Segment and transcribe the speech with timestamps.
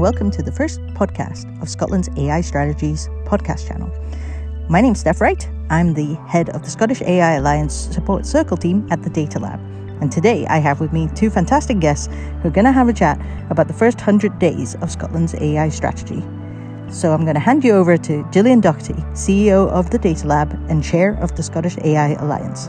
[0.00, 3.90] welcome to the first podcast of Scotland's AI Strategies podcast channel.
[4.68, 5.48] My name's Steph Wright.
[5.68, 9.69] I'm the head of the Scottish AI Alliance Support Circle team at the Data Lab.
[10.00, 12.08] And today I have with me two fantastic guests
[12.42, 13.20] who are going to have a chat
[13.50, 16.22] about the first 100 days of Scotland's AI strategy.
[16.90, 20.52] So I'm going to hand you over to Gillian Docherty, CEO of the Data Lab
[20.68, 22.68] and chair of the Scottish AI Alliance.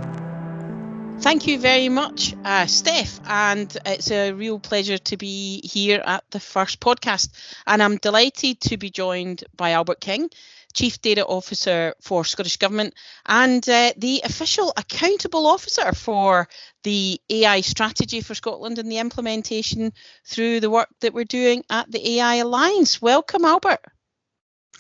[1.22, 3.20] Thank you very much, uh, Steph.
[3.26, 7.30] And it's a real pleasure to be here at the first podcast.
[7.68, 10.30] And I'm delighted to be joined by Albert King,
[10.72, 12.94] Chief Data Officer for Scottish Government
[13.26, 16.48] and uh, the official accountable officer for
[16.84, 19.94] the AI strategy for Scotland and the implementation
[20.26, 23.02] through the work that we're doing at the AI Alliance.
[23.02, 23.82] Welcome, Albert.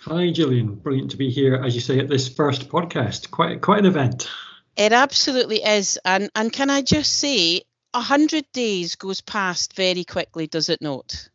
[0.02, 0.76] Hi, Gillian.
[0.76, 3.30] Brilliant to be here, as you say, at this first podcast.
[3.30, 4.28] Quite quite an event.
[4.76, 6.00] It absolutely is.
[6.04, 7.62] And and can I just say,
[7.94, 11.30] a hundred days goes past very quickly, does it not?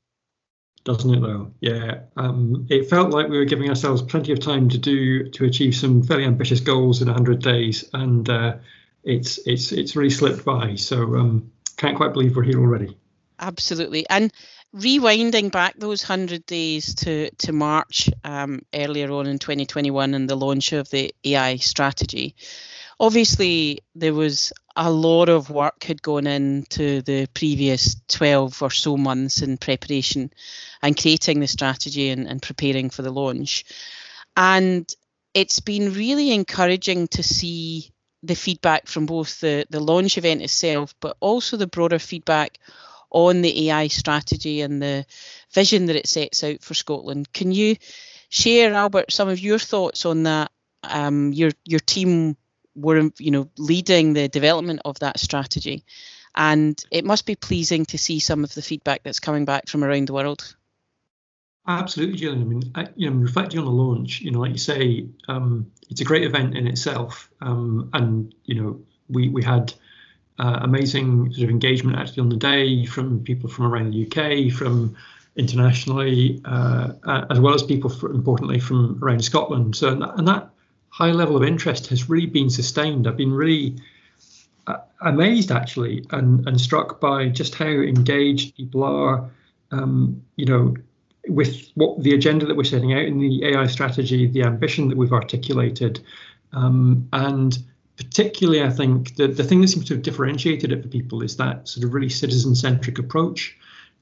[0.87, 1.51] Doesn't it though?
[1.59, 2.03] Yeah.
[2.17, 5.75] Um, it felt like we were giving ourselves plenty of time to do to achieve
[5.75, 8.59] some fairly ambitious goals in hundred days, and uh,
[9.03, 10.77] it's it's it's really slipped by.
[10.77, 12.97] So um, can't quite believe we're here already.
[13.41, 14.09] Absolutely.
[14.09, 14.33] And
[14.75, 20.37] rewinding back those 100 days to, to March um, earlier on in 2021 and the
[20.37, 22.34] launch of the AI strategy,
[22.98, 28.96] obviously there was a lot of work had gone into the previous 12 or so
[28.96, 30.30] months in preparation
[30.83, 33.64] and creating the strategy and, and preparing for the launch.
[34.36, 34.86] And
[35.33, 37.91] it's been really encouraging to see
[38.22, 42.58] the feedback from both the, the launch event itself, but also the broader feedback
[43.11, 45.06] on the AI strategy and the
[45.52, 47.33] vision that it sets out for Scotland.
[47.33, 47.77] Can you
[48.28, 50.50] share, Albert, some of your thoughts on that?
[50.83, 52.36] Um, your your team
[52.77, 55.84] were you know leading the development of that strategy.
[56.34, 59.83] And it must be pleasing to see some of the feedback that's coming back from
[59.83, 60.55] around the world.
[61.67, 62.42] Absolutely Gillian.
[62.42, 65.73] i mean I, you know reflecting on the launch you know like you say um,
[65.89, 67.30] it's a great event in itself.
[67.40, 69.72] Um, and you know we we had
[70.39, 74.52] uh, amazing sort of engagement actually on the day from people from around the uk
[74.52, 74.95] from
[75.36, 76.92] internationally uh,
[77.30, 79.77] as well as people for, importantly from around scotland.
[79.77, 80.51] So and that, and that
[80.96, 83.07] high level of interest has really been sustained.
[83.07, 83.77] I've been really
[84.67, 89.29] uh, amazed actually and, and struck by just how engaged people are,
[89.73, 90.74] um, you know,
[91.29, 94.96] with what the agenda that we're setting out in the AI strategy, the ambition that
[94.96, 96.01] we've articulated,
[96.55, 97.58] um, and
[97.98, 101.36] particularly, I think the, the thing that seems to have differentiated it for people is
[101.36, 103.55] that sort of really citizen centric approach.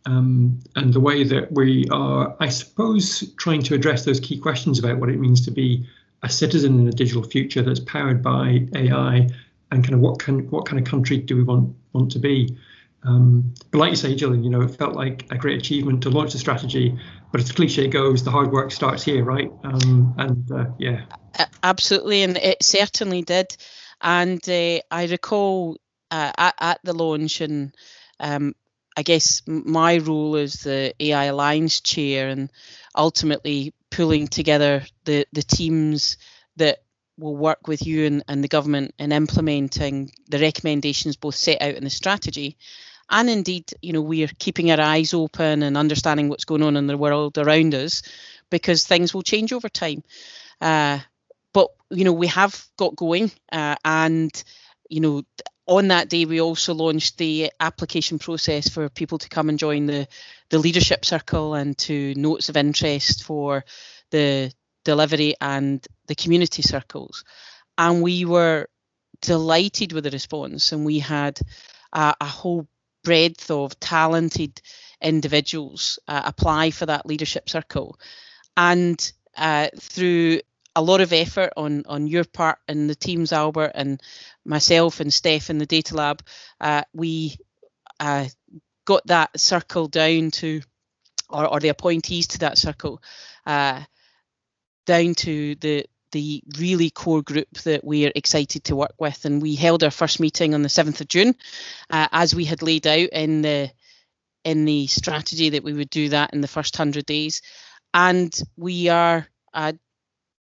[0.06, 4.78] Um, and the way that we are, I suppose, trying to address those key questions
[4.78, 5.88] about what it means to be
[6.25, 9.29] a citizen in a digital future that's powered by AI,
[9.71, 12.57] and kind of what kind what kind of country do we want want to be?
[13.03, 16.11] Um, but like you say, Gillian, you know, it felt like a great achievement to
[16.11, 16.99] launch the strategy.
[17.31, 19.51] But as the cliche goes, the hard work starts here, right?
[19.62, 21.05] Um, and uh, yeah,
[21.62, 23.55] absolutely, and it certainly did.
[24.01, 25.77] And uh, I recall
[26.11, 27.75] uh, at, at the launch, and
[28.19, 28.55] um,
[28.97, 32.51] I guess my role as the AI Alliance chair, and
[32.97, 36.16] ultimately pulling together the the teams
[36.56, 36.82] that
[37.16, 41.75] will work with you and, and the government in implementing the recommendations both set out
[41.75, 42.56] in the strategy.
[43.09, 46.87] And indeed you know we're keeping our eyes open and understanding what's going on in
[46.87, 48.03] the world around us
[48.50, 50.03] because things will change over time.
[50.61, 50.99] Uh,
[51.53, 54.43] but you know we have got going uh, and
[54.88, 55.22] you know
[55.66, 59.86] on that day we also launched the application process for people to come and join
[59.86, 60.06] the
[60.50, 63.64] the leadership circle and to notes of interest for
[64.10, 64.52] the
[64.84, 67.25] delivery and the community circles.
[67.78, 68.69] And we were
[69.20, 71.41] delighted with the response and we had
[71.92, 72.69] a, a whole
[73.02, 74.60] breadth of talented
[75.00, 77.98] individuals uh, apply for that leadership circle.
[78.56, 80.40] And uh, through
[80.76, 84.00] a lot of effort on on your part and the teams, Albert and
[84.44, 86.23] myself and Steph in the data lab.
[86.61, 87.37] Uh, we
[88.00, 88.26] uh,
[88.85, 90.61] got that circle down to,
[91.31, 93.03] or, or the appointees to that circle,
[93.47, 93.82] uh,
[94.87, 99.25] down to the the really core group that we are excited to work with.
[99.25, 101.35] And we held our first meeting on the 7th of June,
[101.91, 103.70] uh, as we had laid out in the
[104.44, 107.43] in the strategy that we would do that in the first 100 days.
[107.94, 109.73] And we are uh,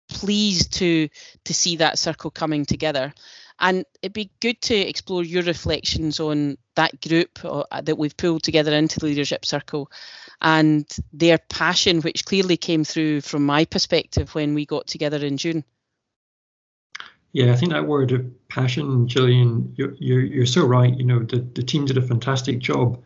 [0.09, 1.09] pleased to
[1.45, 3.13] to see that circle coming together
[3.61, 8.43] and it'd be good to explore your reflections on that group uh, that we've pulled
[8.43, 9.91] together into the leadership circle
[10.41, 15.37] and their passion, which clearly came through from my perspective when we got together in
[15.37, 15.65] June.
[17.33, 20.97] Yeah, I think that word of passion, Gillian, you're, you're, you're so right.
[20.97, 23.03] You know, the, the team did a fantastic job,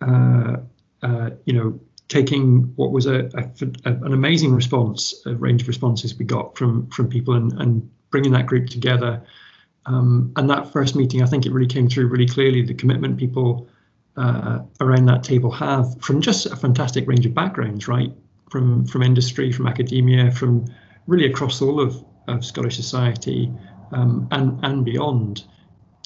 [0.00, 0.56] uh,
[1.02, 6.18] uh, you know, taking what was a, a, an amazing response, a range of responses
[6.18, 9.22] we got from from people and, and bringing that group together.
[9.86, 13.16] Um, and that first meeting, I think it really came through really clearly the commitment
[13.16, 13.68] people
[14.16, 18.12] uh, around that table have from just a fantastic range of backgrounds, right?
[18.50, 20.66] From from industry, from academia, from
[21.06, 23.50] really across all of, of Scottish society
[23.92, 25.44] um, and and beyond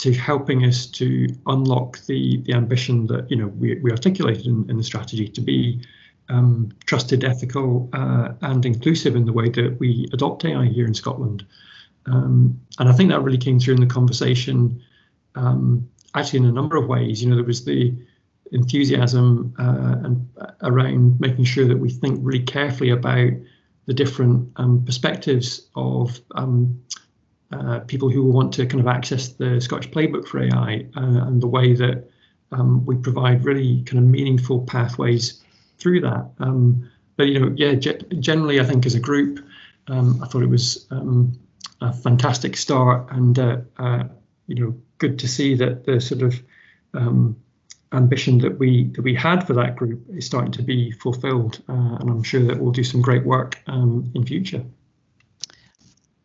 [0.04, 4.68] to helping us to unlock the the ambition that you know we, we articulated in,
[4.68, 5.80] in the strategy to be
[6.28, 10.92] um, trusted, ethical, uh, and inclusive in the way that we adopt AI here in
[10.92, 11.46] Scotland.
[12.04, 14.82] Um, and I think that really came through in the conversation,
[15.36, 17.22] um, actually in a number of ways.
[17.22, 17.94] You know, there was the
[18.52, 23.32] enthusiasm uh, and uh, around making sure that we think really carefully about
[23.86, 26.78] the different um, perspectives of um,
[27.52, 31.42] uh, people who want to kind of access the Scottish playbook for AI uh, and
[31.42, 32.10] the way that
[32.52, 35.42] um, we provide really kind of meaningful pathways
[35.78, 36.30] through that.
[36.38, 39.44] Um, but you know, yeah, generally, I think as a group,
[39.88, 41.38] um, I thought it was um,
[41.80, 44.04] a fantastic start, and uh, uh,
[44.46, 46.42] you know, good to see that the sort of
[46.94, 47.36] um,
[47.92, 51.96] ambition that we that we had for that group is starting to be fulfilled, uh,
[52.00, 54.64] and I'm sure that we'll do some great work um, in future.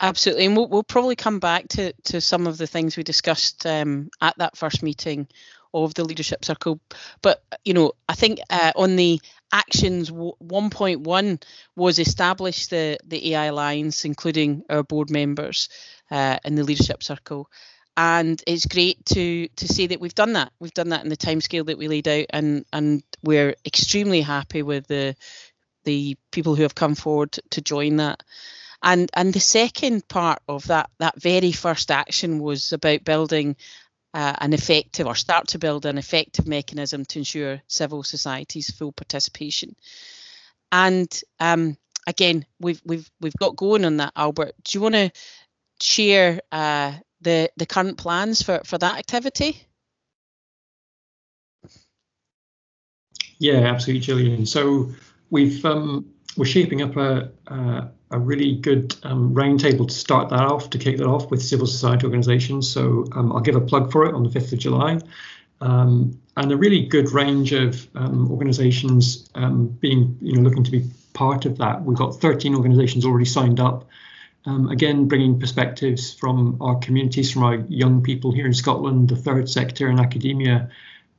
[0.02, 3.66] Absolutely, and we'll, we'll probably come back to to some of the things we discussed
[3.66, 5.28] um, at that first meeting
[5.74, 6.80] of the leadership circle.
[7.22, 9.20] But you know, I think uh, on the
[9.52, 11.44] actions 1.1
[11.76, 15.70] was establish the the AI Alliance, including our board members
[16.12, 17.50] uh, in the leadership circle.
[17.98, 20.54] And it's great to to see that we've done that.
[20.60, 24.62] We've done that in the timescale that we laid out, and and we're extremely happy
[24.64, 25.16] with the
[25.84, 28.24] the people who have come forward to join that.
[28.82, 33.56] And and the second part of that that very first action was about building
[34.14, 38.92] uh, an effective or start to build an effective mechanism to ensure civil society's full
[38.92, 39.76] participation.
[40.72, 41.78] And um,
[42.08, 44.54] again, we've we've we've got going on that, Albert.
[44.64, 45.12] Do you want to
[45.82, 49.62] share uh, the the current plans for for that activity?
[53.40, 54.46] Yeah, absolutely, Gillian.
[54.46, 54.92] So
[55.30, 57.30] we've um, we're shaping up a,
[58.12, 61.68] a, really good um, roundtable to start that off, to kick that off with civil
[61.68, 62.72] society organisations.
[62.72, 65.00] So um, I'll give a plug for it on the 5th of July.
[65.60, 70.72] Um, and a really good range of um, organisations um, being, you know, looking to
[70.72, 71.84] be part of that.
[71.84, 73.86] We've got 13 organisations already signed up.
[74.46, 79.18] Um, again, bringing perspectives from our communities, from our young people here in Scotland, the
[79.18, 80.70] third sector, and academia,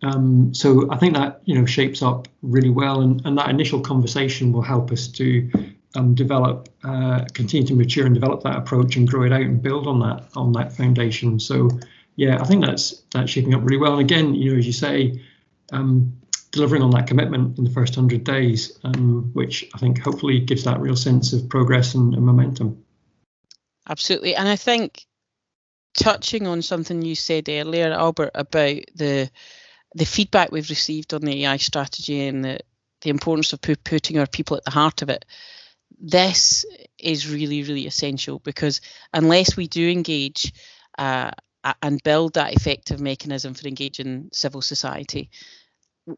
[0.03, 3.81] um, so I think that you know shapes up really well, and, and that initial
[3.81, 5.51] conversation will help us to
[5.95, 9.63] um, develop, uh, continue to mature and develop that approach and grow it out and
[9.63, 11.39] build on that on that foundation.
[11.39, 11.71] So
[12.17, 13.93] yeah, I think that's that's shaping up really well.
[13.93, 15.23] And again, you know, as you say,
[15.73, 16.17] um,
[16.51, 20.65] delivering on that commitment in the first hundred days, um, which I think hopefully gives
[20.65, 22.83] that real sense of progress and, and momentum.
[23.89, 25.05] Absolutely, and I think
[25.93, 29.31] touching on something you said earlier, Albert, about the
[29.95, 32.61] the feedback we've received on the AI strategy and the,
[33.03, 35.25] the importance of putting our people at the heart of it,
[35.99, 36.65] this
[36.99, 38.81] is really, really essential because
[39.13, 40.53] unless we do engage
[40.99, 41.31] uh,
[41.83, 45.31] and build that effective mechanism for engaging civil society,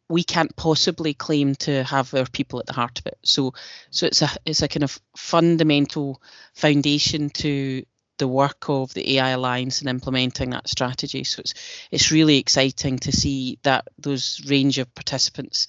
[0.08, 3.18] we can't possibly claim to have our people at the heart of it.
[3.24, 3.54] So,
[3.90, 6.22] so it's a it's a kind of fundamental
[6.54, 7.84] foundation to
[8.22, 11.24] the work of the AI Alliance and implementing that strategy.
[11.24, 11.54] So it's
[11.90, 15.66] it's really exciting to see that those range of participants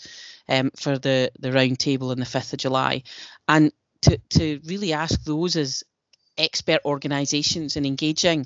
[0.47, 3.01] um, for the the roundtable on the fifth of July,
[3.47, 5.83] and to to really ask those as
[6.37, 8.45] expert organisations and engaging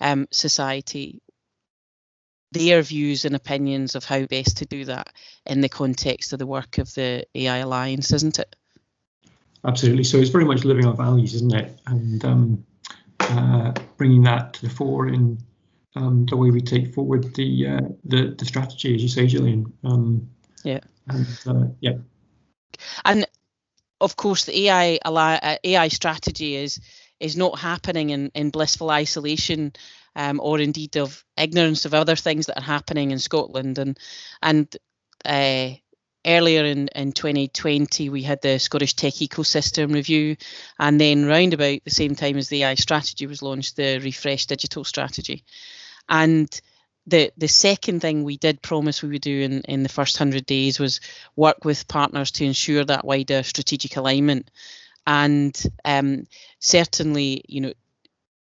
[0.00, 1.20] um, society
[2.52, 5.12] their views and opinions of how best to do that
[5.46, 8.54] in the context of the work of the AI Alliance, isn't it?
[9.64, 10.04] Absolutely.
[10.04, 11.78] So it's very much living our values, isn't it?
[11.86, 12.64] And um,
[13.30, 15.38] uh, bringing that to the fore in
[15.96, 19.72] um, the way we take forward the uh, the, the strategy, as you say, Gillian.
[19.84, 20.28] Um,
[20.64, 20.80] yeah.
[21.08, 21.98] And uh, yeah.
[23.04, 23.26] And
[24.00, 26.80] of course, the AI uh, AI strategy is
[27.20, 29.72] is not happening in, in blissful isolation
[30.14, 33.98] um, or indeed of ignorance of other things that are happening in Scotland and
[34.42, 34.76] and
[35.24, 35.70] uh,
[36.28, 40.36] earlier in, in 2020, we had the Scottish Tech Ecosystem Review,
[40.78, 44.46] and then round about the same time as the AI strategy was launched, the Refresh
[44.46, 45.44] Digital Strategy.
[46.08, 46.48] And
[47.06, 50.44] the the second thing we did promise we would do in, in the first 100
[50.46, 51.00] days was
[51.36, 54.50] work with partners to ensure that wider strategic alignment
[55.06, 56.26] and um,
[56.60, 57.72] certainly you know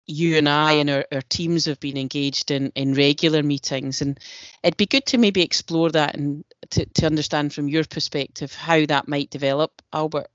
[0.06, 4.18] you and I and our, our teams have been engaged in, in regular meetings and
[4.62, 8.84] it'd be good to maybe explore that and to, to understand from your perspective how
[8.87, 10.28] that might develop, Albert.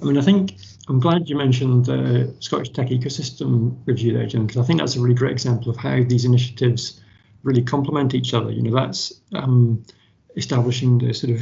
[0.00, 0.56] I mean, I think
[0.88, 4.96] I'm glad you mentioned the Scottish Tech Ecosystem Review there, Jim, because I think that's
[4.96, 7.00] a really great example of how these initiatives
[7.42, 8.50] really complement each other.
[8.50, 9.84] You know, that's um,
[10.36, 11.40] establishing the sort of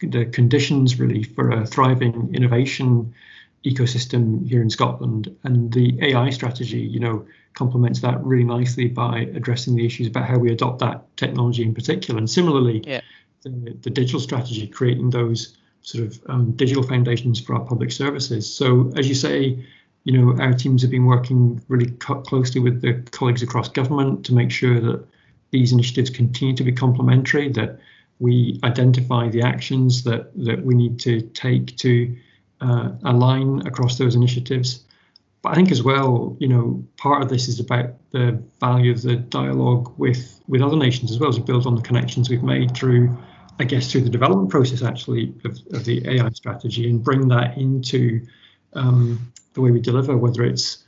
[0.00, 3.14] the conditions really for a thriving innovation
[3.64, 9.20] ecosystem here in Scotland, and the AI strategy, you know, complements that really nicely by
[9.34, 12.18] addressing the issues about how we adopt that technology in particular.
[12.18, 13.00] And similarly, yeah.
[13.42, 18.52] the, the digital strategy, creating those sort of um, digital foundations for our public services.
[18.52, 19.64] So, as you say,
[20.04, 24.34] you know, our teams have been working really closely with the colleagues across government to
[24.34, 25.04] make sure that
[25.50, 27.78] these initiatives continue to be complementary, that
[28.18, 32.16] we identify the actions that, that we need to take to
[32.60, 34.84] uh, align across those initiatives.
[35.42, 39.02] But I think as well, you know, part of this is about the value of
[39.02, 42.76] the dialogue with with other nations as well as build on the connections we've made
[42.76, 43.16] through
[43.60, 47.58] I guess, through the development process actually of, of the AI strategy and bring that
[47.58, 48.26] into
[48.72, 50.82] um, the way we deliver, whether it's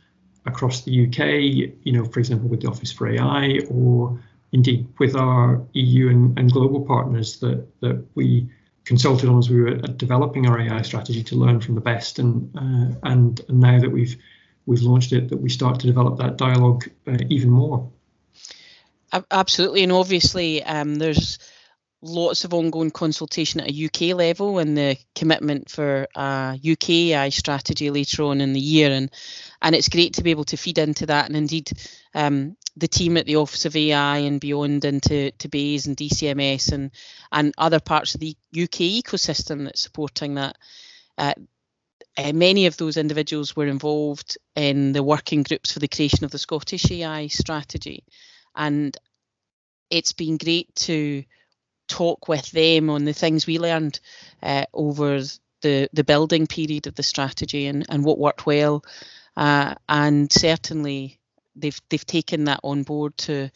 [0.46, 4.18] across the UK, you know, for example, with the Office for AI, or
[4.52, 8.48] indeed with our EU and, and global partners that that we
[8.84, 12.50] consulted on as we were developing our AI strategy to learn from the best, and
[12.56, 14.16] uh, and, now that we've
[14.66, 17.90] we've launched it, that we start to develop that dialogue uh, even more.
[19.30, 21.38] Absolutely, and obviously, um, there's
[22.02, 27.28] lots of ongoing consultation at a UK level and the commitment for a UK AI
[27.28, 28.90] strategy later on in the year.
[28.90, 29.10] And
[29.62, 31.26] and it's great to be able to feed into that.
[31.26, 31.70] And indeed,
[32.14, 36.72] um, the team at the Office of AI and beyond into to BEIS and DCMS
[36.72, 36.90] and
[37.30, 40.56] and other parts of the UK ecosystem that's supporting that.
[41.18, 41.34] Uh,
[42.16, 46.30] uh, many of those individuals were involved in the working groups for the creation of
[46.30, 48.04] the Scottish AI strategy,
[48.54, 48.96] and
[49.90, 51.24] it's been great to
[51.88, 53.98] talk with them on the things we learned
[54.42, 55.20] uh, over
[55.62, 58.84] the the building period of the strategy and, and what worked well.
[59.36, 61.18] Uh, and certainly
[61.56, 63.50] they've they've taken that on board to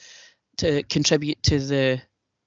[0.58, 2.00] to contribute to the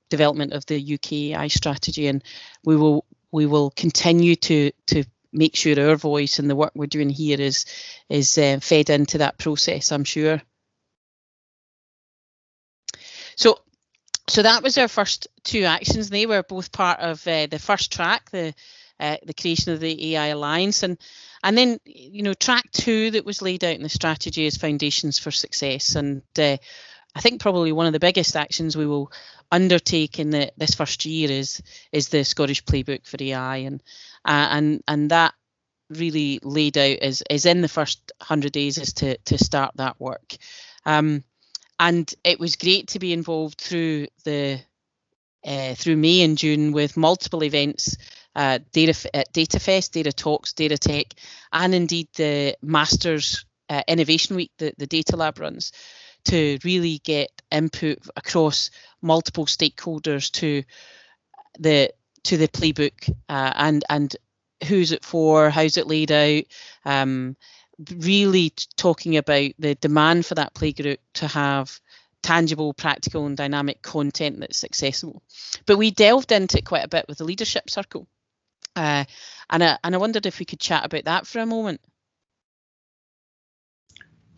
[0.10, 2.24] development of the UK AI strategy and
[2.64, 6.88] we will we will continue to to make sure our voice and the work we're
[6.88, 7.66] doing here is
[8.10, 10.42] is uh, fed into that process I'm sure
[13.36, 13.60] so
[14.30, 16.10] so that was our first two actions.
[16.10, 18.54] They were both part of uh, the first track, the
[19.00, 20.98] uh, the creation of the AI Alliance, and
[21.44, 25.20] and then you know track two that was laid out in the strategy is foundations
[25.20, 25.96] for success.
[25.96, 26.58] And uh,
[27.16, 29.12] I think probably one of the biggest actions we will
[29.52, 33.84] undertake in the, this first year is is the Scottish Playbook for AI, and
[34.26, 35.34] uh, and and that
[35.90, 40.00] really laid out is is in the first hundred days is to to start that
[40.00, 40.36] work.
[40.86, 41.24] Um,
[41.80, 44.60] and it was great to be involved through the
[45.46, 47.98] uh, through May and June with multiple events,
[48.40, 51.08] uh, data uh, DataFest, data talks, data tech,
[51.52, 55.74] and indeed the Masters uh, Innovation Week that the Data Lab runs,
[56.24, 60.64] to really get input across multiple stakeholders to
[61.60, 61.92] the
[62.24, 64.16] to the playbook uh, and and
[64.70, 66.44] who's it for, how's it laid out.
[66.86, 67.36] Um,
[67.98, 71.78] really talking about the demand for that playbook to have
[72.22, 75.24] tangible, practical, and dynamic content that's accessible.
[75.66, 78.08] But we delved into it quite a bit with the leadership circle,
[78.76, 79.06] uh,
[79.50, 81.82] and I, and I wondered if we could chat about that for a moment.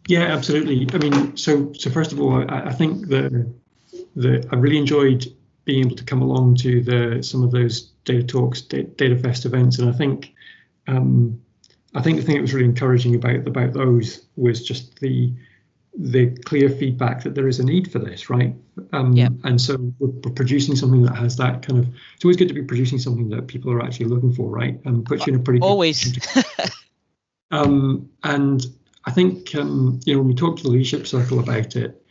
[0.07, 0.87] Yeah, absolutely.
[0.93, 3.53] I mean, so so first of all, I, I think that
[4.15, 5.25] the I really enjoyed
[5.65, 9.79] being able to come along to the some of those data talks, data fest events,
[9.79, 10.33] and I think
[10.87, 11.39] um,
[11.93, 15.33] I think the thing that was really encouraging about about those was just the
[15.97, 18.55] the clear feedback that there is a need for this, right?
[18.93, 19.29] Um, yeah.
[19.43, 21.87] And so we're, producing something that has that kind of.
[22.15, 24.79] It's always good to be producing something that people are actually looking for, right?
[24.85, 26.17] And puts you in a pretty always.
[27.51, 28.65] um, and
[29.05, 32.01] I think um, you know when we talked to the leadership circle about it,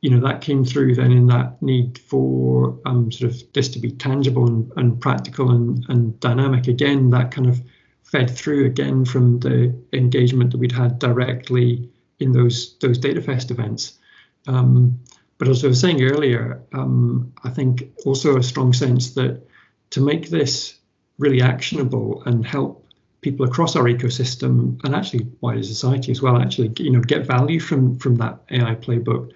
[0.00, 3.78] you know that came through then in that need for um, sort of this to
[3.78, 6.66] be tangible and, and practical and, and dynamic.
[6.66, 7.60] Again, that kind of
[8.02, 11.88] fed through again from the engagement that we'd had directly
[12.20, 13.98] in those those data fest events.
[14.46, 15.00] Um,
[15.38, 19.42] but as I was saying earlier, um, I think also a strong sense that
[19.90, 20.78] to make this
[21.18, 22.86] really actionable and help
[23.20, 27.60] people across our ecosystem and actually wider society as well, actually, you know, get value
[27.60, 29.32] from from that AI playbook.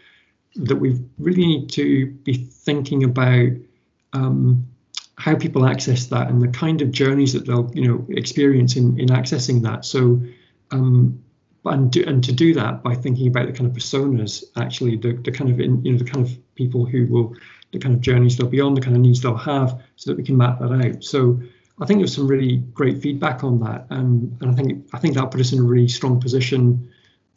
[0.56, 3.48] that we really need to be thinking about
[4.12, 4.66] um,
[5.16, 8.98] how people access that and the kind of journeys that they'll you know experience in
[9.00, 9.84] in accessing that.
[9.84, 10.20] So
[10.70, 11.22] um,
[11.64, 15.32] and and to do that by thinking about the kind of personas actually the, the
[15.32, 17.34] kind of in, you know the kind of people who will
[17.72, 20.16] the kind of journeys they'll be on the kind of needs they'll have so that
[20.16, 21.02] we can map that out.
[21.02, 21.40] So
[21.80, 25.14] I think there's some really great feedback on that um, and I think I think
[25.14, 26.90] that put us in a really strong position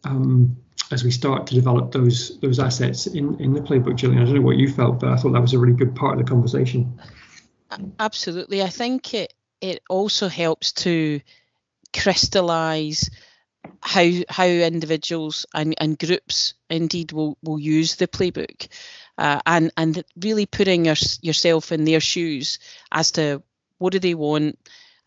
[0.03, 0.55] um,
[0.91, 4.21] as we start to develop those those assets in in the playbook Gillian.
[4.21, 6.19] I don't know what you felt but I thought that was a really good part
[6.19, 6.99] of the conversation.
[7.99, 8.61] Absolutely.
[8.61, 11.21] I think it it also helps to
[11.93, 13.09] crystallize
[13.81, 18.67] how how individuals and, and groups indeed will, will use the playbook
[19.17, 22.59] uh, and and really putting your, yourself in their shoes
[22.91, 23.41] as to
[23.77, 24.57] what do they want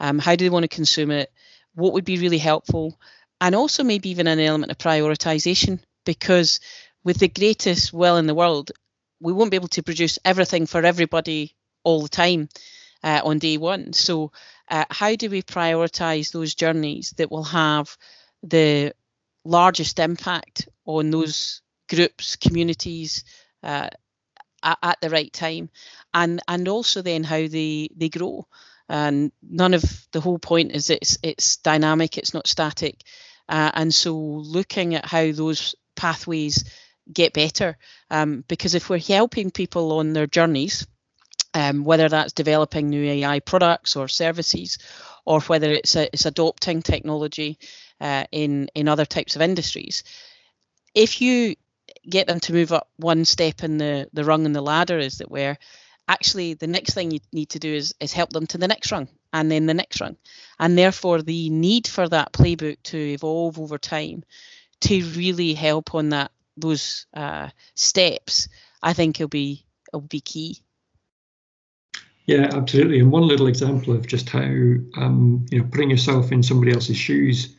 [0.00, 1.32] um, how do they want to consume it
[1.74, 2.98] what would be really helpful
[3.40, 6.60] and also maybe even an element of prioritization because
[7.04, 8.72] with the greatest will in the world
[9.20, 12.48] we won't be able to produce everything for everybody all the time
[13.02, 13.92] uh, on day one.
[13.92, 14.32] So
[14.68, 17.96] uh, how do we prioritize those journeys that will have
[18.42, 18.92] the
[19.44, 23.24] largest impact on those groups, communities
[23.62, 23.88] uh,
[24.62, 25.70] at, the right time,
[26.14, 28.46] and and also then how they they grow.
[28.88, 33.02] And none of the whole point is it's it's dynamic, it's not static,
[33.48, 36.64] uh, and so looking at how those pathways
[37.12, 37.76] get better,
[38.10, 40.86] um, because if we're helping people on their journeys,
[41.54, 44.78] um, whether that's developing new AI products or services,
[45.24, 47.58] or whether it's a, it's adopting technology
[48.00, 50.04] uh, in in other types of industries.
[50.94, 51.56] If you
[52.08, 55.20] get them to move up one step in the the rung in the ladder, as
[55.20, 55.56] it were,
[56.08, 58.90] actually the next thing you need to do is is help them to the next
[58.92, 60.16] rung and then the next rung,
[60.58, 64.24] and therefore the need for that playbook to evolve over time
[64.80, 68.48] to really help on that those uh, steps,
[68.82, 70.62] I think will be will be key.
[72.26, 73.00] Yeah, absolutely.
[73.00, 76.96] And one little example of just how um, you know putting yourself in somebody else's
[76.96, 77.56] shoes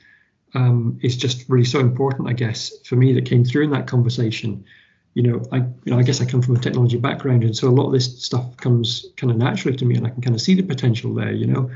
[0.53, 3.87] um, is just really so important, I guess, for me that came through in that
[3.87, 4.65] conversation.
[5.13, 7.67] You know, I you know I guess I come from a technology background, and so
[7.67, 10.35] a lot of this stuff comes kind of naturally to me, and I can kind
[10.35, 11.31] of see the potential there.
[11.31, 11.71] You know,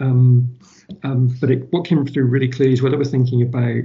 [0.00, 0.56] um,
[1.02, 3.82] um, but it, what came through really clearly is whether we're thinking about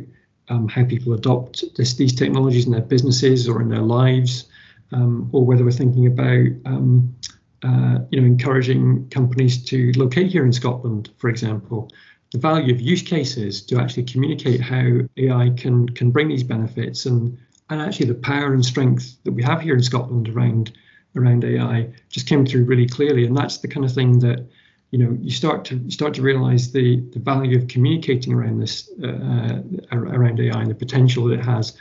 [0.50, 4.46] um, how people adopt this, these technologies in their businesses or in their lives,
[4.92, 7.16] um, or whether we're thinking about um,
[7.64, 11.90] uh, you know encouraging companies to locate here in Scotland, for example
[12.32, 17.06] the value of use cases to actually communicate how AI can can bring these benefits
[17.06, 17.38] and
[17.70, 20.72] and actually the power and strength that we have here in Scotland around
[21.16, 23.26] around AI just came through really clearly.
[23.26, 24.48] And that's the kind of thing that
[24.92, 28.60] you know you start to you start to realize the the value of communicating around
[28.60, 31.78] this uh, uh around AI and the potential that it has.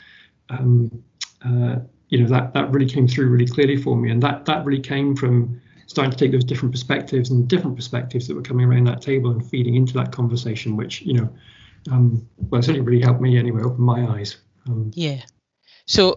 [0.49, 1.03] Um,
[1.45, 1.77] uh,
[2.09, 4.11] you know that that really came through really clearly for me.
[4.11, 8.29] And that that really came from starting to take those different perspectives and different perspectives
[8.29, 11.29] that were coming around that table and feeding into that conversation, which you know,
[11.91, 14.37] um, well, it certainly really helped me anyway, open my eyes.
[14.69, 15.21] Um, yeah.
[15.89, 16.15] So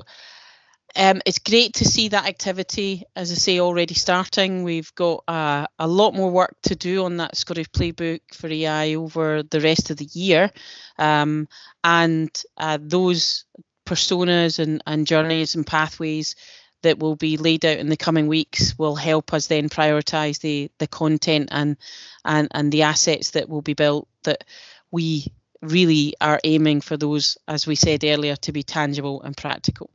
[0.95, 4.61] um, it's great to see that activity, as I say, already starting.
[4.61, 8.93] We've got uh, a lot more work to do on that Scottish playbook for AI
[8.93, 10.51] over the rest of the year.
[10.99, 11.47] Um,
[11.83, 13.45] and uh, those
[13.87, 16.35] personas and, and journeys and pathways
[16.83, 20.69] that will be laid out in the coming weeks will help us then prioritize the
[20.77, 21.77] the content and
[22.23, 24.43] and and the assets that will be built that
[24.91, 25.25] we
[25.61, 29.89] really are aiming for those as we said earlier to be tangible and practical.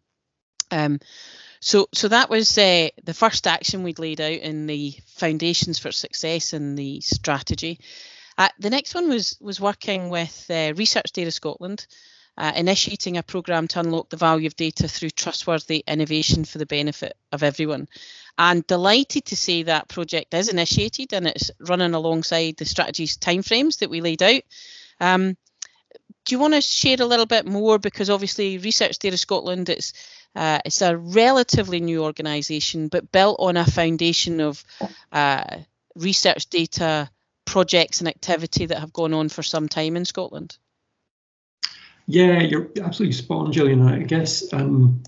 [0.70, 0.98] Um,
[1.60, 5.92] so so that was uh, the first action we'd laid out in the foundations for
[5.92, 7.80] success and the strategy.
[8.36, 11.86] Uh, the next one was was working with uh, research data scotland
[12.38, 16.66] uh, initiating a programme to unlock the value of data through trustworthy innovation for the
[16.66, 17.88] benefit of everyone.
[18.38, 23.80] And delighted to say that project is initiated and it's running alongside the strategy's timeframes
[23.80, 24.42] that we laid out.
[25.00, 25.36] Um,
[26.24, 27.80] do you want to share a little bit more?
[27.80, 29.92] Because obviously, Research Data Scotland, it's
[30.36, 34.62] uh, it's a relatively new organisation, but built on a foundation of
[35.10, 35.42] uh,
[35.96, 37.10] research data
[37.46, 40.56] projects and activity that have gone on for some time in Scotland.
[42.10, 43.82] Yeah, you're absolutely spot on, Gillian.
[43.82, 45.02] I guess um,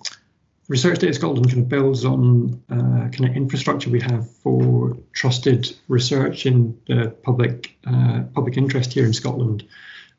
[0.68, 5.74] Research Data Scotland kind of builds on uh, kind of infrastructure we have for trusted
[5.88, 9.66] research in the public uh, public interest here in Scotland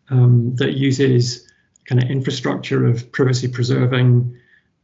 [0.10, 1.48] um, that uses
[1.86, 4.36] kind of infrastructure of privacy preserving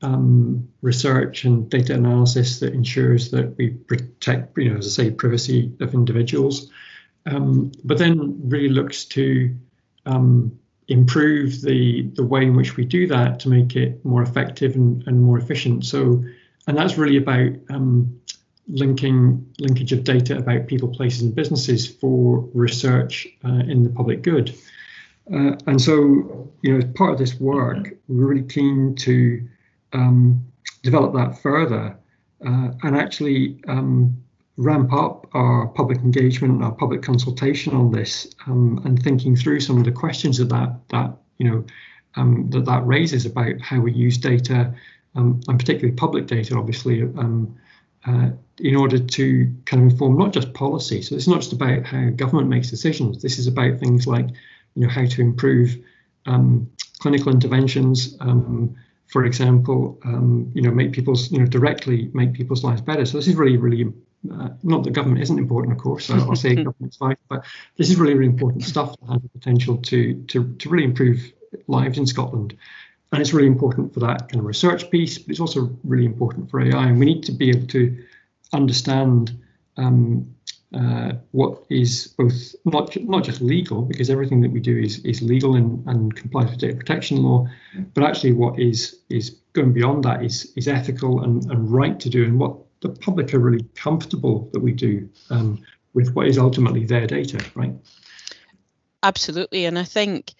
[0.04, 5.10] um, research and data analysis that ensures that we protect, you know, as I say,
[5.10, 6.72] privacy of individuals,
[7.26, 9.56] um, but then really looks to
[10.06, 14.76] um, improve the the way in which we do that to make it more effective
[14.76, 15.86] and, and more efficient.
[15.86, 16.24] So,
[16.68, 18.20] and that's really about um,
[18.68, 24.22] linking linkage of data about people, places, and businesses for research uh, in the public
[24.22, 24.56] good.
[25.34, 29.46] Uh, and so, you know, as part of this work, we're really keen to
[29.94, 30.46] um,
[30.84, 31.98] develop that further
[32.46, 34.24] uh, and actually um,
[34.58, 39.60] ramp up our public engagement, and our public consultation on this, um, and thinking through
[39.60, 41.64] some of the questions that that, that you know
[42.16, 44.74] um, that that raises about how we use data,
[45.16, 47.56] um, and particularly public data, obviously, um,
[48.08, 51.04] uh, in order to kind of inform not just policy.
[51.04, 53.22] So it's not just about how government makes decisions.
[53.22, 54.28] This is about things like
[54.74, 55.78] you know how to improve
[56.26, 58.18] um, clinical interventions.
[58.20, 59.98] Um, for example,
[60.54, 63.06] you know, make people's, you know, directly make people's lives better.
[63.06, 63.94] So this is really, really
[64.32, 66.10] uh, not that government isn't important, of course.
[66.10, 67.46] I'll say government's fine, but
[67.78, 71.32] this is really, really important stuff that has the potential to to to really improve
[71.68, 72.58] lives in Scotland.
[73.12, 76.52] And it's really important for that kind of research piece, but it's also really important
[76.52, 76.88] for AI.
[76.88, 78.04] And we need to be able to
[78.52, 79.32] understand
[79.78, 80.36] um,
[80.74, 85.22] uh, what is both not not just legal, because everything that we do is is
[85.22, 87.48] legal and, and complies with data protection law,
[87.94, 92.10] but actually what is is going beyond that is is ethical and, and right to
[92.10, 95.64] do, and what the public are really comfortable that we do um,
[95.94, 97.74] with what is ultimately their data, right?
[99.04, 100.34] Absolutely, and I think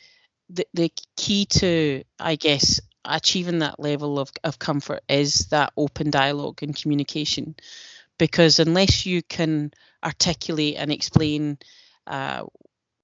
[0.50, 6.12] the the key to, I guess, achieving that level of, of comfort is that open
[6.12, 7.56] dialogue and communication,
[8.18, 9.72] because unless you can
[10.04, 11.58] articulate and explain
[12.06, 12.44] uh,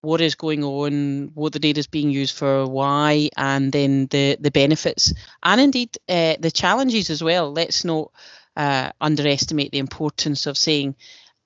[0.02, 4.38] what is going on, what the data is being used for, why, and then the
[4.40, 7.52] the benefits, and indeed uh, the challenges as well.
[7.52, 8.12] Let's not
[8.56, 10.96] uh, underestimate the importance of saying,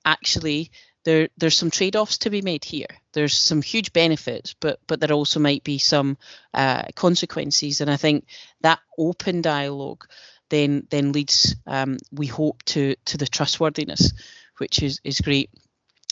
[0.04, 0.70] actually,
[1.04, 2.88] there there's some trade-offs to be made here.
[3.12, 6.16] There's some huge benefits, but but there also might be some
[6.54, 7.80] uh, consequences.
[7.80, 8.26] And I think
[8.60, 10.04] that open dialogue
[10.50, 14.12] then then leads, um, we hope, to to the trustworthiness,
[14.58, 15.50] which is is great.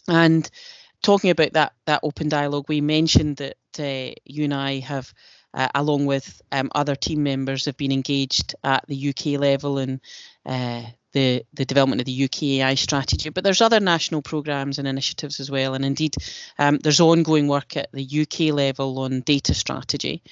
[0.09, 0.49] And
[1.03, 5.13] talking about that that open dialogue, we mentioned that uh, you and I have
[5.57, 10.01] uh, along with um, other team members, have been engaged at the UK level in
[10.45, 13.31] uh, the the development of the UK AI strategy.
[13.31, 16.15] But there's other national programmes and initiatives as well, and indeed
[16.59, 20.23] um, there's ongoing work at the UK level on data strategy,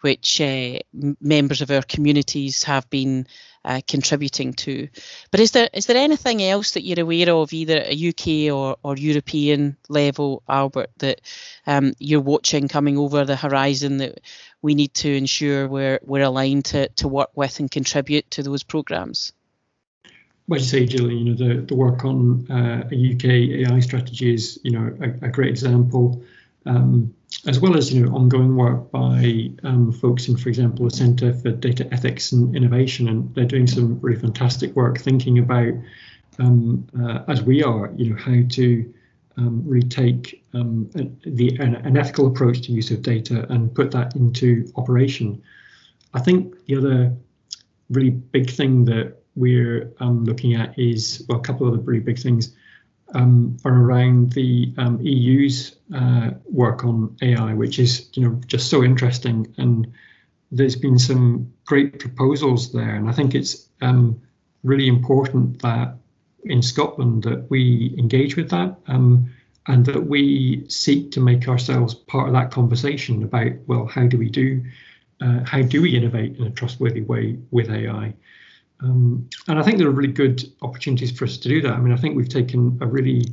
[0.00, 0.78] which uh,
[1.20, 3.26] members of our communities have been
[3.64, 4.88] uh, contributing to.
[5.30, 8.54] But is there is there anything else that you're aware of, either at a UK
[8.54, 11.20] or, or European level, Albert, that
[11.66, 14.20] um, you're watching coming over the horizon that
[14.62, 18.62] we need to ensure we're we're aligned to, to work with and contribute to those
[18.62, 19.32] programs?
[20.46, 23.24] Well, you say, Gillian, you know, the, the work on uh, a UK
[23.70, 26.22] AI strategy is, you know, a, a great example
[26.64, 27.14] um,
[27.46, 31.32] as well as you know ongoing work by um, folks in, for example, the Centre
[31.32, 35.72] for Data Ethics and Innovation, and they're doing some really fantastic work thinking about,
[36.38, 38.94] um, uh, as we are, you know, how to
[39.36, 40.90] um, really take um,
[41.24, 45.40] the an, an, ethical approach to use of data and put that into operation.
[46.14, 47.16] I think the other
[47.90, 52.00] really big thing that we're um, looking at is well, a couple of other really
[52.00, 52.56] big things
[53.14, 58.70] um, are around the um, EU's uh, work on AI, which is you know just
[58.70, 59.52] so interesting.
[59.58, 59.92] And
[60.50, 64.20] there's been some great proposals there, and I think it's um,
[64.62, 65.96] really important that
[66.44, 69.30] in Scotland that we engage with that um,
[69.66, 74.16] and that we seek to make ourselves part of that conversation about well, how do
[74.16, 74.62] we do,
[75.20, 78.14] uh, how do we innovate in a trustworthy way with AI?
[78.82, 81.72] Um, and I think there are really good opportunities for us to do that.
[81.72, 83.24] I mean, I think we've taken a really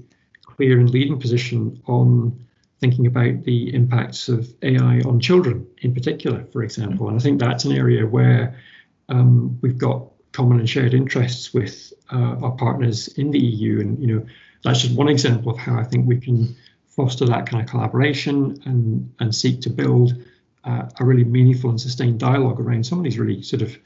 [0.44, 2.46] clear and leading position on
[2.80, 7.08] thinking about the impacts of AI on children in particular, for example.
[7.08, 8.60] And I think that's an area where
[9.10, 13.80] um, we've got common and shared interests with uh, our partners in the EU.
[13.80, 14.26] And, you know,
[14.64, 16.56] that's just one example of how I think we can
[16.88, 20.14] foster that kind of collaboration and, and seek to build
[20.64, 23.78] uh, a really meaningful and sustained dialogue around some of these really sort of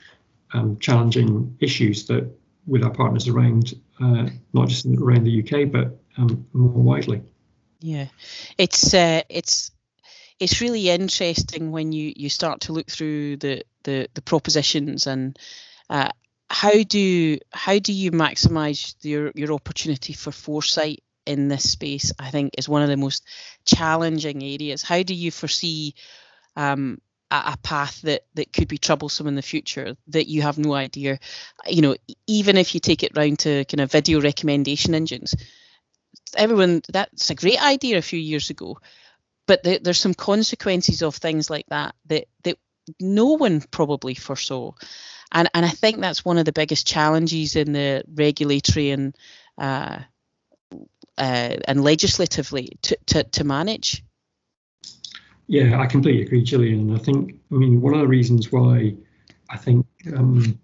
[0.53, 2.29] um, challenging issues that
[2.65, 7.21] with our partners around uh, not just around the UK but um, more widely.
[7.79, 8.07] Yeah,
[8.57, 9.71] it's uh, it's
[10.39, 15.38] it's really interesting when you you start to look through the the, the propositions and
[15.89, 16.09] uh,
[16.49, 22.31] how do how do you maximize your your opportunity for foresight in this space i
[22.31, 23.23] think is one of the most
[23.65, 25.93] challenging areas how do you foresee
[26.55, 26.99] um,
[27.32, 31.20] a, path that that could be troublesome in the future that you have no idea
[31.68, 31.96] you know
[32.28, 35.36] even if you take it round to kind of video recommendation engines
[36.36, 38.78] everyone that's a great idea a few years ago
[39.46, 42.58] but the, there's some consequences of things like that that that
[43.00, 44.72] no one probably foresaw.
[45.32, 49.15] And, and I think that's one of the biggest challenges in the regulatory and
[49.58, 50.00] uh,
[51.18, 54.04] uh, and legislatively to, to, to manage.
[55.49, 56.79] Yeah, I completely agree, Gillian.
[56.91, 58.95] And I think, I mean, one of the reasons why
[59.49, 59.83] I think,
[60.15, 60.59] um,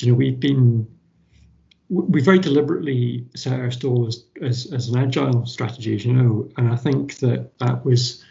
[0.00, 0.88] you know, we've been,
[1.90, 6.48] we very deliberately set our stall as, as, as an agile strategy, as you know,
[6.56, 8.24] and I think that that was,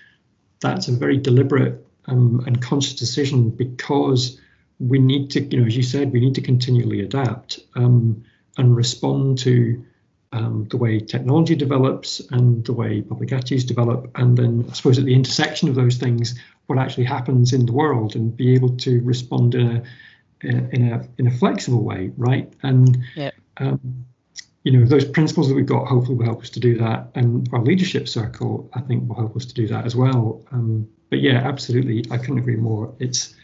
[0.61, 4.41] that's a very deliberate um, and conscious decision because
[4.79, 8.23] we need to, you know, as you said, we need to continually adapt um,
[8.57, 9.85] and respond to
[10.31, 14.97] um, the way technology develops and the way public attitudes develop, and then I suppose
[14.97, 18.75] at the intersection of those things, what actually happens in the world, and be able
[18.77, 19.83] to respond in a
[20.43, 22.51] in a in a flexible way, right?
[22.63, 23.33] And yep.
[23.57, 24.05] um,
[24.63, 27.49] you know those principles that we've got hopefully will help us to do that, and
[27.51, 30.43] our leadership circle I think will help us to do that as well.
[30.51, 32.93] Um, but yeah, absolutely, I couldn't agree more.
[32.99, 33.35] It's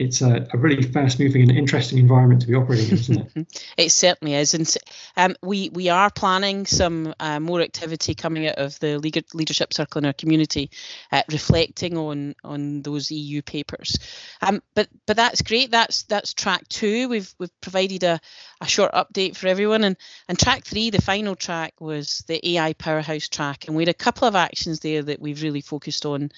[0.00, 3.64] it's a, a, really fast moving and interesting environment to be operating in, isn't it?
[3.76, 4.54] it certainly is.
[4.54, 4.76] And
[5.14, 9.98] um, we, we are planning some uh, more activity coming out of the leadership circle
[9.98, 10.70] in our community,
[11.12, 13.98] uh, reflecting on on those EU papers.
[14.40, 15.70] Um, but but that's great.
[15.70, 17.08] That's that's track two.
[17.10, 18.20] We've we've provided a,
[18.60, 19.84] a short update for everyone.
[19.84, 19.96] And,
[20.28, 23.66] and track three, the final track, was the AI powerhouse track.
[23.66, 26.30] And we had a couple of actions there that we've really focused on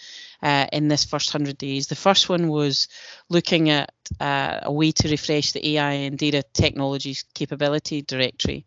[0.43, 1.89] uh, in this first 100 days.
[1.89, 2.89] The first one was
[3.29, 8.65] looking at uh, a way to refresh the AI and data technologies capability directory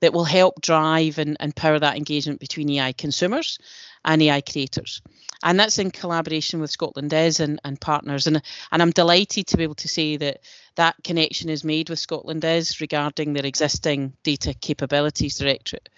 [0.00, 3.58] that will help drive and, and power that engagement between AI consumers
[4.04, 5.00] and AI creators.
[5.44, 8.26] And that's in collaboration with ScotlandIS and, and partners.
[8.26, 10.40] And, and I'm delighted to be able to say that
[10.76, 15.88] that connection is made with ScotlandIS regarding their existing data capabilities directorate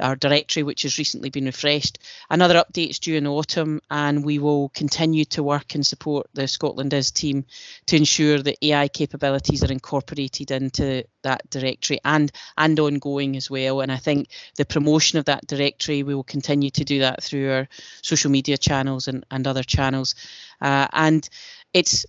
[0.00, 1.98] our directory, which has recently been refreshed.
[2.28, 7.12] Another update due in autumn, and we will continue to work and support the ScotlandIS
[7.12, 7.44] team
[7.86, 13.80] to ensure that AI capabilities are incorporated into that directory and and ongoing as well.
[13.80, 17.52] And I think the promotion of that directory, we will continue to do that through
[17.52, 17.68] our
[18.02, 20.14] social media channels and, and other channels.
[20.60, 21.28] Uh, and
[21.72, 22.06] it's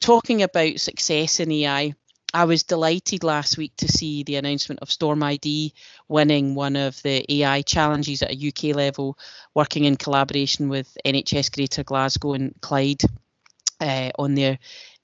[0.00, 1.94] talking about success in AI
[2.34, 5.74] I was delighted last week to see the announcement of Storm ID
[6.08, 9.18] winning one of the AI challenges at a UK level,
[9.54, 13.02] working in collaboration with NHS Greater Glasgow and Clyde
[13.80, 14.58] uh, on their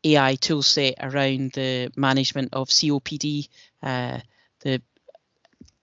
[0.04, 3.48] AI toolset around the management of COPD.
[3.82, 4.20] Uh,
[4.60, 4.80] the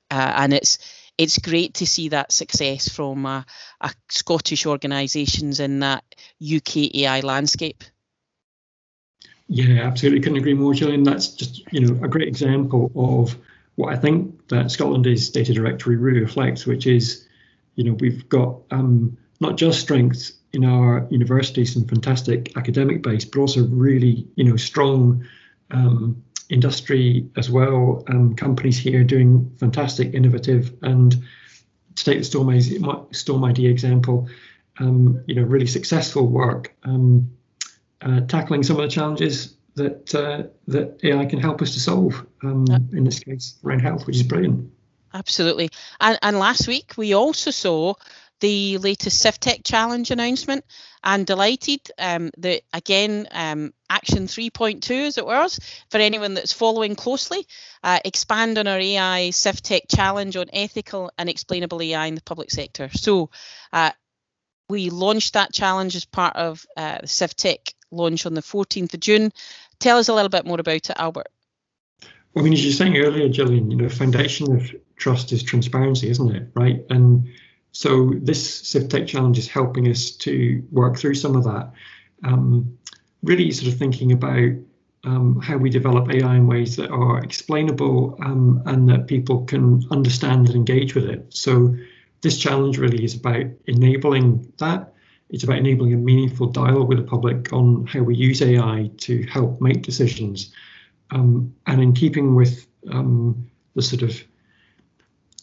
[0.10, 0.80] uh, and it's
[1.18, 3.46] it's great to see that success from a,
[3.82, 6.04] a Scottish organisations in that
[6.42, 7.84] UK AI landscape.
[9.48, 10.22] Yeah, absolutely.
[10.22, 11.04] Couldn't agree more, Gillian.
[11.04, 13.38] That's just you know a great example of
[13.76, 17.28] what I think that Scotland is data directory really reflects, which is,
[17.76, 23.26] you know, we've got um, not just strengths in our universities and fantastic academic base,
[23.26, 25.26] but also really, you know, strong
[25.72, 28.04] um, industry as well.
[28.08, 31.12] Um, companies here doing fantastic, innovative, and
[31.96, 34.28] to take the Storm Storm ID example,
[34.80, 36.74] um, you know, really successful work.
[36.84, 37.30] Um,
[38.02, 42.26] uh, tackling some of the challenges that uh, that AI can help us to solve.
[42.44, 44.72] Um, in this case, around health, which is brilliant.
[45.14, 45.70] Absolutely.
[46.02, 47.94] And, and last week we also saw
[48.42, 50.66] the latest CivTech Challenge announcement
[51.04, 56.96] and delighted um, that again um, action 3.2 as it was for anyone that's following
[56.96, 57.48] closely
[57.82, 62.52] uh, expand on our AI CivTech Challenge on ethical and explainable AI in the public
[62.52, 62.90] sector.
[62.92, 63.30] So
[63.72, 63.92] uh,
[64.68, 69.00] we launched that challenge as part of uh, the CivTech launch on the 14th of
[69.00, 69.32] June.
[69.80, 71.28] Tell us a little bit more about it, Albert.
[72.34, 75.42] Well, I mean, as you were saying earlier, Gillian, you know, foundation of trust is
[75.42, 76.50] transparency, isn't it?
[76.54, 76.86] Right.
[76.90, 77.30] And
[77.72, 81.72] so this CivTech challenge is helping us to work through some of that.
[82.24, 82.78] Um,
[83.24, 84.52] really sort of thinking about
[85.06, 89.84] um, how we develop AI in ways that are explainable um, and that people can
[89.92, 91.26] understand and engage with it.
[91.30, 91.76] So
[92.22, 94.95] this challenge really is about enabling that
[95.30, 99.24] it's about enabling a meaningful dialogue with the public on how we use AI to
[99.24, 100.54] help make decisions.
[101.12, 104.24] Um, and in keeping with um, the sort of,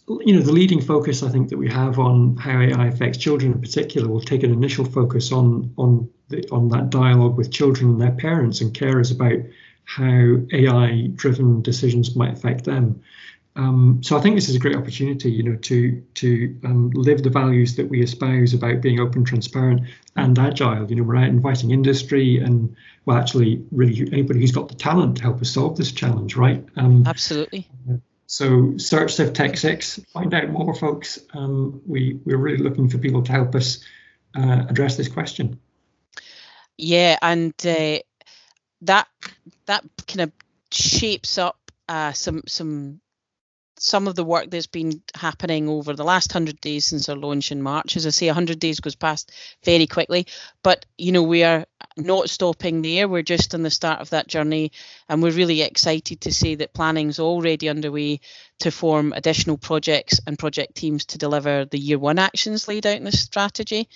[0.08, 3.52] you know, the leading focus I think that we have on how AI affects children
[3.52, 7.90] in particular, we'll take an initial focus on on the, on that dialogue with children
[7.90, 9.38] and their parents and carers about
[9.84, 13.02] how AI-driven decisions might affect them.
[13.54, 17.22] Um, so I think this is a great opportunity, you know, to to um, live
[17.22, 19.82] the values that we espouse about being open, transparent,
[20.16, 20.88] and agile.
[20.88, 25.16] You know, we're out inviting industry and well, actually, really anybody who's got the talent
[25.18, 26.64] to help us solve this challenge, right?
[26.76, 27.68] Um, Absolutely.
[28.26, 31.18] So search CivTech Six, find out more, folks.
[31.34, 33.84] Um, we we're really looking for people to help us
[34.34, 35.60] uh, address this question.
[36.78, 37.98] Yeah, and uh,
[38.80, 39.08] that
[39.66, 40.32] that kind of
[40.70, 43.00] shapes up uh, some some
[43.82, 47.50] some of the work that's been happening over the last 100 days since our launch
[47.50, 47.96] in March.
[47.96, 49.32] As I say, 100 days goes past
[49.64, 50.28] very quickly,
[50.62, 51.66] but you know, we are
[51.96, 53.08] not stopping there.
[53.08, 54.70] We're just in the start of that journey,
[55.08, 58.20] and we're really excited to say that planning is already underway
[58.60, 62.98] to form additional projects and project teams to deliver the year one actions laid out
[62.98, 63.88] in the strategy.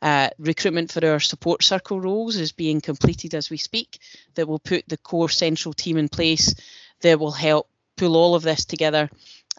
[0.00, 3.98] Uh, recruitment for our support circle roles is being completed as we speak,
[4.36, 6.54] that will put the core central team in place
[7.02, 9.10] that will help pull all of this together